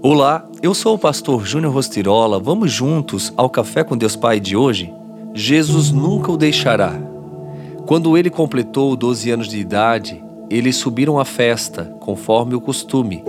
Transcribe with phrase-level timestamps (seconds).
[0.00, 2.38] Olá, eu sou o pastor Júnior Rostirola.
[2.38, 4.94] Vamos juntos ao Café com Deus Pai de hoje?
[5.34, 6.96] Jesus nunca o deixará.
[7.84, 13.24] Quando ele completou 12 anos de idade, eles subiram à festa, conforme o costume.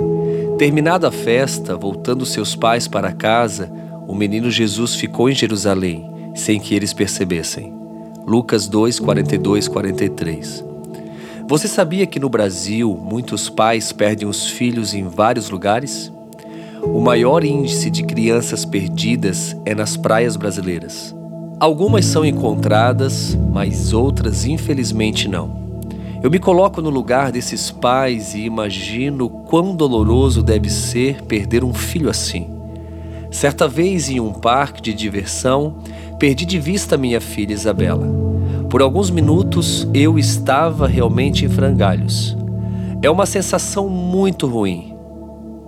[0.60, 3.72] Terminada a festa, voltando seus pais para casa,
[4.08, 7.74] o menino Jesus ficou em Jerusalém, sem que eles percebessem.
[8.28, 10.64] Lucas 2, 42, 43.
[11.48, 16.14] Você sabia que no Brasil muitos pais perdem os filhos em vários lugares?
[16.84, 21.16] O maior índice de crianças perdidas é nas praias brasileiras.
[21.60, 25.60] Algumas são encontradas, mas outras infelizmente não.
[26.24, 31.74] Eu me coloco no lugar desses pais e imagino quão doloroso deve ser perder um
[31.74, 32.50] filho assim.
[33.30, 35.76] Certa vez em um parque de diversão,
[36.18, 38.08] perdi de vista minha filha Isabela.
[38.70, 42.38] Por alguns minutos eu estava realmente em frangalhos.
[43.02, 44.89] É uma sensação muito ruim.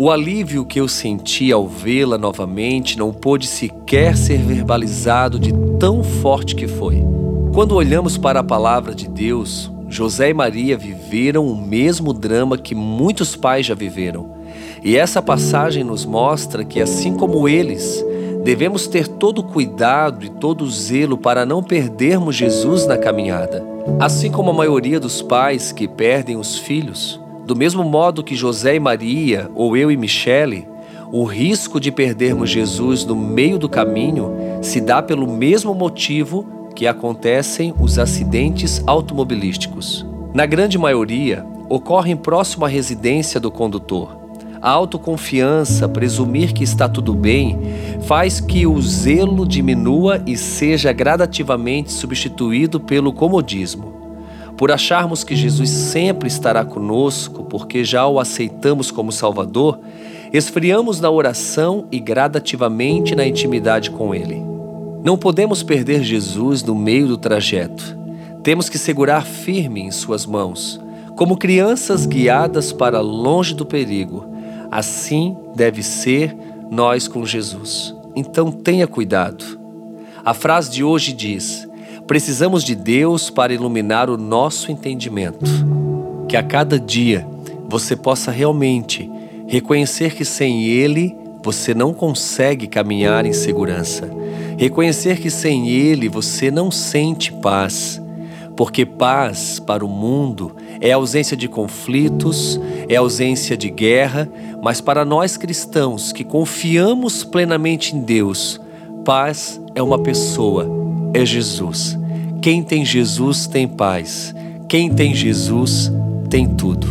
[0.03, 6.03] O alívio que eu senti ao vê-la novamente não pôde sequer ser verbalizado de tão
[6.03, 7.03] forte que foi.
[7.53, 12.73] Quando olhamos para a palavra de Deus, José e Maria viveram o mesmo drama que
[12.73, 14.37] muitos pais já viveram.
[14.83, 18.03] E essa passagem nos mostra que, assim como eles,
[18.43, 23.63] Devemos ter todo o cuidado e todo zelo para não perdermos Jesus na caminhada.
[23.99, 27.20] Assim como a maioria dos pais que perdem os filhos,
[27.51, 30.65] do mesmo modo que José e Maria, ou eu e Michele,
[31.11, 36.87] o risco de perdermos Jesus no meio do caminho se dá pelo mesmo motivo que
[36.87, 40.05] acontecem os acidentes automobilísticos.
[40.33, 44.21] Na grande maioria, ocorrem próximo à residência do condutor
[44.61, 47.59] a autoconfiança, presumir que está tudo bem,
[48.03, 54.00] faz que o zelo diminua e seja gradativamente substituído pelo comodismo.
[54.61, 59.79] Por acharmos que Jesus sempre estará conosco, porque já o aceitamos como Salvador,
[60.31, 64.39] esfriamos na oração e gradativamente na intimidade com Ele.
[65.03, 67.97] Não podemos perder Jesus no meio do trajeto.
[68.43, 70.79] Temos que segurar firme em Suas mãos,
[71.17, 74.29] como crianças guiadas para longe do perigo
[74.71, 76.33] Assim deve ser
[76.71, 77.93] nós com Jesus.
[78.15, 79.43] Então tenha cuidado.
[80.23, 81.67] A frase de hoje diz:
[82.11, 85.45] precisamos de Deus para iluminar o nosso entendimento.
[86.27, 87.25] Que a cada dia
[87.69, 89.09] você possa realmente
[89.47, 94.09] reconhecer que sem Ele você não consegue caminhar em segurança.
[94.57, 98.01] Reconhecer que sem Ele você não sente paz.
[98.57, 104.29] Porque paz para o mundo é ausência de conflitos, é ausência de guerra,
[104.61, 108.59] mas para nós cristãos que confiamos plenamente em Deus,
[109.05, 110.67] paz é uma pessoa,
[111.13, 112.00] é Jesus.
[112.41, 114.33] Quem tem Jesus tem paz.
[114.67, 115.91] Quem tem Jesus
[116.27, 116.87] tem tudo.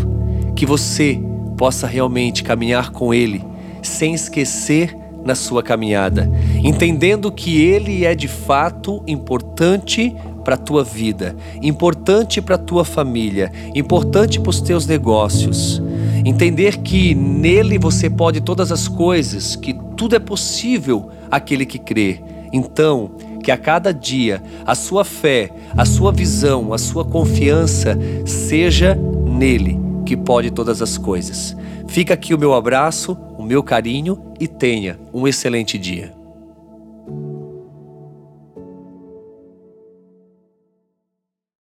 [0.54, 1.20] Que você
[1.56, 3.44] possa realmente caminhar com Ele
[3.82, 6.30] sem esquecer na sua caminhada,
[6.62, 12.84] entendendo que Ele é de fato importante para a tua vida, importante para a tua
[12.84, 15.82] família, importante para os teus negócios.
[16.24, 22.22] Entender que nele você pode todas as coisas, que tudo é possível aquele que crê.
[22.52, 23.10] Então,
[23.42, 29.78] que a cada dia a sua fé, a sua visão, a sua confiança seja nele,
[30.04, 31.56] que pode todas as coisas.
[31.88, 36.19] Fica aqui o meu abraço, o meu carinho e tenha um excelente dia.